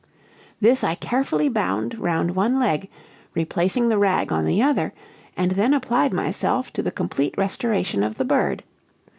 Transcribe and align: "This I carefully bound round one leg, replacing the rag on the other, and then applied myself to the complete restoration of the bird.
"This 0.59 0.83
I 0.83 0.95
carefully 0.95 1.47
bound 1.47 1.95
round 1.99 2.35
one 2.35 2.57
leg, 2.57 2.89
replacing 3.35 3.87
the 3.89 3.99
rag 3.99 4.31
on 4.31 4.45
the 4.45 4.59
other, 4.59 4.93
and 5.37 5.51
then 5.51 5.75
applied 5.75 6.11
myself 6.11 6.73
to 6.73 6.81
the 6.81 6.89
complete 6.89 7.35
restoration 7.37 8.01
of 8.01 8.17
the 8.17 8.25
bird. 8.25 8.63